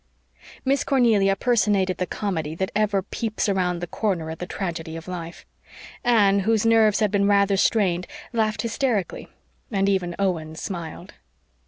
Miss 0.65 0.83
Cornelia 0.83 1.35
personated 1.35 1.97
the 1.99 2.07
comedy 2.07 2.55
that 2.55 2.71
ever 2.75 3.03
peeps 3.03 3.47
around 3.47 3.81
the 3.81 3.85
corner 3.85 4.31
at 4.31 4.39
the 4.39 4.47
tragedy 4.47 4.95
of 4.95 5.07
life. 5.07 5.45
Anne, 6.03 6.39
whose 6.39 6.65
nerves 6.65 7.01
had 7.01 7.11
been 7.11 7.27
rather 7.27 7.55
strained, 7.55 8.07
laughed 8.33 8.63
hysterically, 8.63 9.27
and 9.69 9.87
even 9.87 10.15
Owen 10.17 10.55
smiled. 10.55 11.13